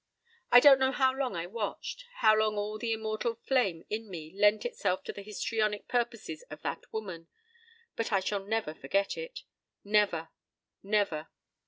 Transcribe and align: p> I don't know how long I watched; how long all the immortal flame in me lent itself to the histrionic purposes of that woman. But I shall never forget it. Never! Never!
p> 0.01 0.25
I 0.53 0.59
don't 0.59 0.79
know 0.79 0.91
how 0.91 1.13
long 1.13 1.35
I 1.35 1.45
watched; 1.45 2.05
how 2.21 2.35
long 2.35 2.55
all 2.55 2.79
the 2.79 2.91
immortal 2.91 3.35
flame 3.35 3.85
in 3.87 4.09
me 4.09 4.33
lent 4.35 4.65
itself 4.65 5.03
to 5.03 5.13
the 5.13 5.21
histrionic 5.21 5.87
purposes 5.87 6.41
of 6.49 6.63
that 6.63 6.91
woman. 6.91 7.27
But 7.95 8.11
I 8.11 8.19
shall 8.19 8.43
never 8.43 8.73
forget 8.73 9.15
it. 9.15 9.43
Never! 9.83 10.29
Never! 10.81 11.27